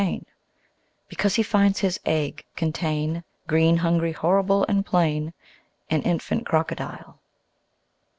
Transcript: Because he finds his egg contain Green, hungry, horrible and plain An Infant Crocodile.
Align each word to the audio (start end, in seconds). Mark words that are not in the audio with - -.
Because 1.09 1.35
he 1.35 1.43
finds 1.43 1.81
his 1.81 1.99
egg 2.07 2.43
contain 2.55 3.23
Green, 3.45 3.77
hungry, 3.77 4.13
horrible 4.13 4.65
and 4.67 4.83
plain 4.83 5.31
An 5.91 6.01
Infant 6.01 6.43
Crocodile. 6.43 7.19